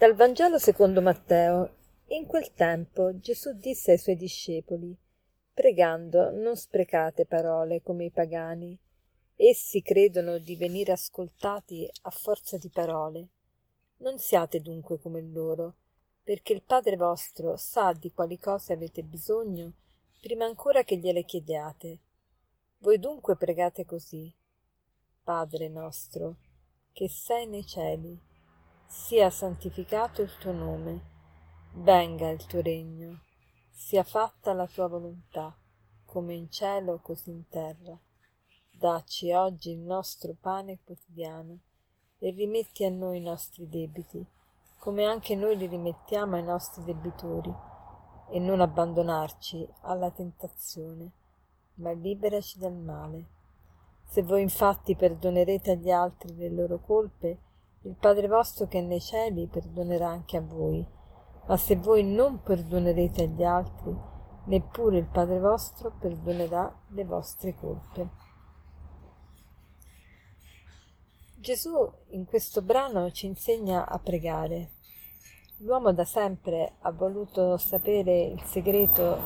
[0.00, 1.74] Dal Vangelo secondo Matteo.
[2.06, 4.96] In quel tempo Gesù disse ai suoi discepoli,
[5.52, 8.80] pregando, non sprecate parole come i pagani.
[9.36, 13.28] Essi credono di venire ascoltati a forza di parole.
[13.98, 15.74] Non siate dunque come loro,
[16.24, 19.74] perché il Padre vostro sa di quali cose avete bisogno
[20.18, 21.98] prima ancora che gliele chiediate.
[22.78, 24.34] Voi dunque pregate così.
[25.22, 26.36] Padre nostro,
[26.90, 28.28] che sei nei cieli
[28.92, 31.00] sia santificato il tuo nome,
[31.74, 33.20] venga il tuo regno,
[33.70, 35.56] sia fatta la tua volontà,
[36.04, 37.96] come in cielo così in terra.
[38.72, 41.58] Dacci oggi il nostro pane quotidiano
[42.18, 44.26] e rimetti a noi i nostri debiti,
[44.78, 47.54] come anche noi li rimettiamo ai nostri debitori,
[48.30, 51.12] e non abbandonarci alla tentazione,
[51.74, 53.24] ma liberaci dal male.
[54.08, 57.49] Se voi infatti perdonerete agli altri le loro colpe,
[57.82, 60.86] il Padre vostro che è nei cieli perdonerà anche a voi.
[61.46, 63.96] Ma se voi non perdonerete agli altri,
[64.44, 68.08] neppure il Padre vostro perdonerà le vostre colpe.
[71.36, 74.72] Gesù in questo brano ci insegna a pregare.
[75.60, 79.18] L'uomo da sempre ha voluto sapere il segreto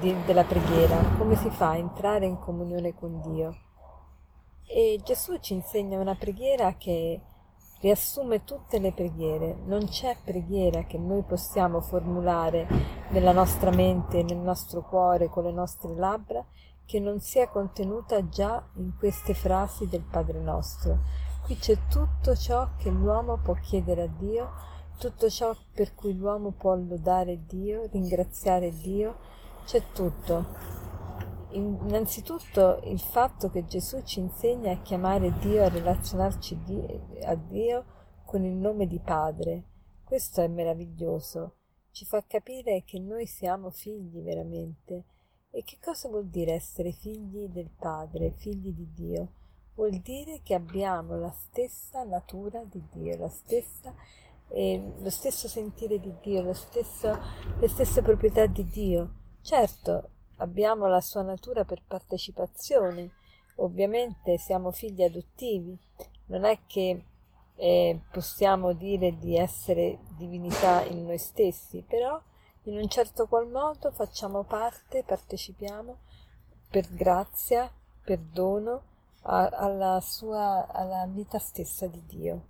[0.00, 3.56] di, della preghiera, come si fa a entrare in comunione con Dio.
[4.66, 7.20] E Gesù ci insegna una preghiera che
[7.82, 9.56] riassume tutte le preghiere.
[9.66, 12.66] Non c'è preghiera che noi possiamo formulare
[13.10, 16.42] nella nostra mente, nel nostro cuore, con le nostre labbra,
[16.86, 21.00] che non sia contenuta già in queste frasi del Padre nostro.
[21.42, 24.50] Qui c'è tutto ciò che l'uomo può chiedere a Dio,
[24.96, 29.16] tutto ciò per cui l'uomo può lodare Dio, ringraziare Dio,
[29.64, 30.81] c'è tutto.
[31.52, 36.58] Innanzitutto il fatto che Gesù ci insegna a chiamare Dio, a relazionarci
[37.24, 37.84] a Dio
[38.24, 39.64] con il nome di Padre.
[40.02, 41.56] Questo è meraviglioso,
[41.92, 45.04] ci fa capire che noi siamo figli veramente.
[45.50, 49.32] E che cosa vuol dire essere figli del Padre, figli di Dio?
[49.74, 53.94] Vuol dire che abbiamo la stessa natura di Dio, la stessa,
[54.48, 57.18] eh, lo stesso sentire di Dio, stesso,
[57.58, 59.14] le stesse proprietà di Dio.
[59.42, 60.11] Certo,
[60.42, 63.12] abbiamo la sua natura per partecipazione,
[63.56, 65.78] ovviamente siamo figli adottivi,
[66.26, 67.04] non è che
[67.54, 72.20] eh, possiamo dire di essere divinità in noi stessi, però
[72.64, 75.98] in un certo qual modo facciamo parte, partecipiamo
[76.70, 77.72] per grazia,
[78.04, 78.82] per dono
[79.22, 82.46] a, alla sua alla vita stessa di Dio.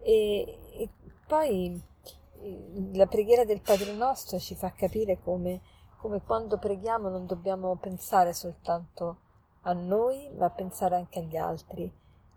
[0.00, 0.88] E, e
[1.26, 1.80] poi
[2.92, 5.60] la preghiera del Padre nostro ci fa capire come
[5.98, 9.18] come quando preghiamo non dobbiamo pensare soltanto
[9.62, 11.92] a noi, ma pensare anche agli altri.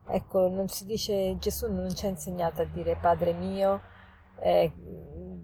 [0.07, 3.81] Ecco, non si dice, Gesù non ci ha insegnato a dire Padre mio,
[4.39, 4.73] eh,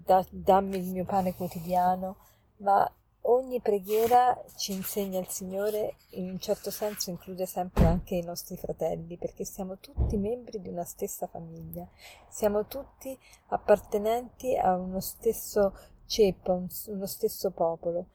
[0.04, 2.16] da, dammi il mio pane quotidiano,
[2.58, 2.90] ma
[3.22, 8.56] ogni preghiera ci insegna il Signore, in un certo senso include sempre anche i nostri
[8.56, 11.86] fratelli, perché siamo tutti membri di una stessa famiglia,
[12.28, 13.16] siamo tutti
[13.48, 15.72] appartenenti a uno stesso
[16.08, 18.08] ceppa, uno stesso popolo.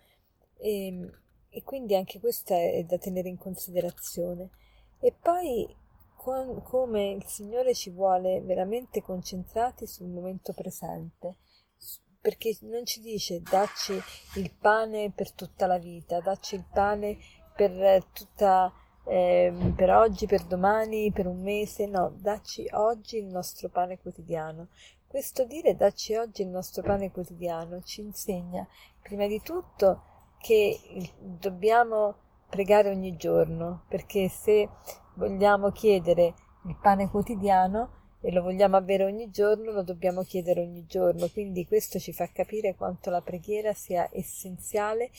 [0.57, 1.21] E, ehm,
[1.55, 4.49] e quindi anche questo è da tenere in considerazione.
[4.99, 5.73] E poi
[6.17, 11.37] con, come il Signore ci vuole veramente concentrati sul momento presente,
[12.19, 13.93] perché non ci dice dacci
[14.35, 17.17] il pane per tutta la vita, dacci il pane
[17.55, 18.73] per tutta
[19.05, 24.69] eh, per oggi, per domani, per un mese, no, dacci oggi il nostro pane quotidiano.
[25.13, 28.67] Questo dire dacci oggi il nostro pane quotidiano ci insegna
[28.99, 30.01] prima di tutto
[30.39, 30.75] che
[31.19, 32.15] dobbiamo
[32.49, 34.67] pregare ogni giorno, perché se
[35.13, 36.33] vogliamo chiedere
[36.65, 41.27] il pane quotidiano e lo vogliamo avere ogni giorno, lo dobbiamo chiedere ogni giorno.
[41.27, 45.11] Quindi questo ci fa capire quanto la preghiera sia essenziale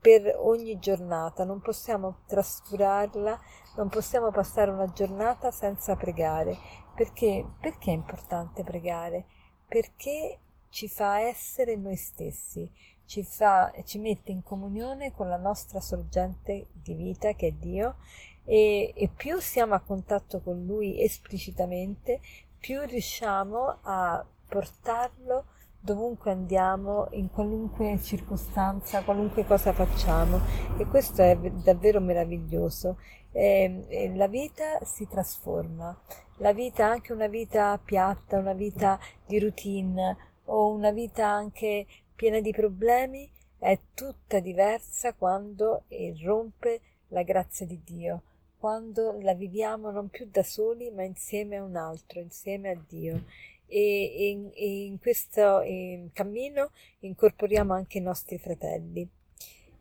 [0.00, 3.38] per ogni giornata, non possiamo trascurarla,
[3.76, 6.56] non possiamo passare una giornata senza pregare.
[6.94, 7.44] Perché?
[7.60, 9.26] Perché è importante pregare?
[9.66, 10.38] Perché
[10.70, 12.70] ci fa essere noi stessi,
[13.04, 17.96] ci, fa, ci mette in comunione con la nostra sorgente di vita che è Dio
[18.44, 22.20] e, e più siamo a contatto con Lui esplicitamente,
[22.58, 25.46] più riusciamo a portarlo
[25.80, 30.40] dovunque andiamo, in qualunque circostanza, qualunque cosa facciamo
[30.76, 32.98] e questo è davvero meraviglioso.
[33.32, 35.96] E, e la vita si trasforma,
[36.38, 40.16] la vita anche una vita piatta, una vita di routine
[40.46, 47.80] o una vita anche piena di problemi è tutta diversa quando irrompe la grazia di
[47.84, 48.22] Dio,
[48.58, 53.24] quando la viviamo non più da soli ma insieme a un altro, insieme a Dio.
[53.70, 59.08] E, e in questo in cammino incorporiamo anche i nostri fratelli.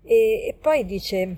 [0.04, 1.38] E, e poi dice,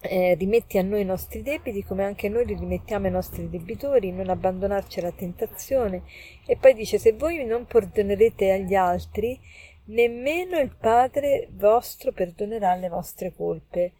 [0.00, 4.12] eh, rimetti a noi i nostri debiti come anche noi li rimettiamo ai nostri debitori,
[4.12, 6.02] non abbandonarci alla tentazione.
[6.46, 9.38] E poi dice, se voi non perdonerete agli altri,
[9.86, 13.94] nemmeno il Padre vostro perdonerà le vostre colpe.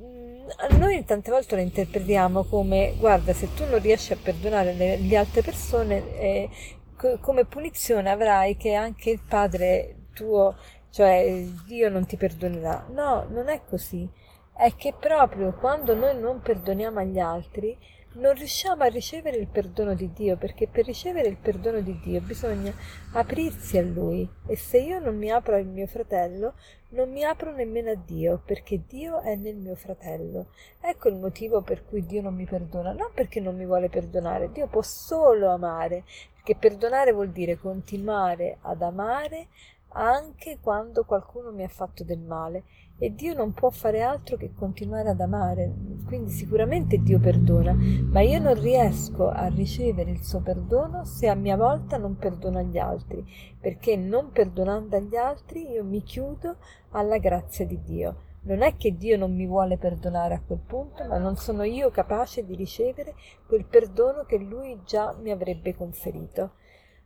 [0.00, 4.96] Mm, noi tante volte lo interpretiamo come guarda se tu non riesci a perdonare le,
[4.96, 6.50] le altre persone eh,
[6.96, 10.56] co- come punizione avrai che anche il padre tuo
[10.90, 12.86] cioè Dio non ti perdonerà.
[12.90, 14.08] No non è così.
[14.56, 17.76] È che proprio quando noi non perdoniamo agli altri
[18.14, 22.20] non riusciamo a ricevere il perdono di Dio, perché per ricevere il perdono di Dio
[22.20, 22.72] bisogna
[23.12, 26.54] aprirsi a Lui e se io non mi apro al mio fratello,
[26.90, 30.48] non mi apro nemmeno a Dio, perché Dio è nel mio fratello.
[30.80, 34.52] Ecco il motivo per cui Dio non mi perdona, non perché non mi vuole perdonare,
[34.52, 39.48] Dio può solo amare, perché perdonare vuol dire continuare ad amare
[39.94, 42.64] anche quando qualcuno mi ha fatto del male
[42.98, 45.72] e Dio non può fare altro che continuare ad amare,
[46.06, 51.34] quindi sicuramente Dio perdona, ma io non riesco a ricevere il suo perdono se a
[51.34, 53.24] mia volta non perdono agli altri,
[53.60, 56.56] perché non perdonando agli altri io mi chiudo
[56.90, 58.16] alla grazia di Dio.
[58.42, 61.90] Non è che Dio non mi vuole perdonare a quel punto, ma non sono io
[61.90, 63.14] capace di ricevere
[63.46, 66.52] quel perdono che Lui già mi avrebbe conferito.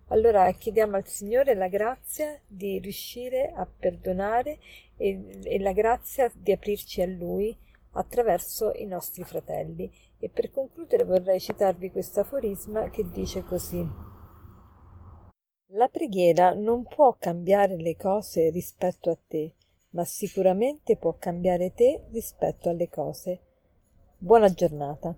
[0.08, 4.58] Allora chiediamo al Signore la grazia di riuscire a perdonare
[4.96, 7.56] e, e la grazia di aprirci a Lui
[7.92, 9.90] attraverso i nostri fratelli.
[10.18, 13.86] E per concludere vorrei citarvi questo aforisma che dice così.
[15.72, 19.52] La preghiera non può cambiare le cose rispetto a te,
[19.90, 23.40] ma sicuramente può cambiare te rispetto alle cose.
[24.16, 25.16] Buona giornata.